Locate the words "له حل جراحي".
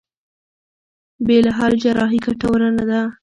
1.45-2.19